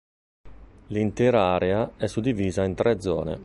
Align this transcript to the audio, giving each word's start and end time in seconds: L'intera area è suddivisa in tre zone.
L'intera 0.87 1.53
area 1.53 1.91
è 1.95 2.07
suddivisa 2.07 2.63
in 2.63 2.73
tre 2.73 2.99
zone. 2.99 3.39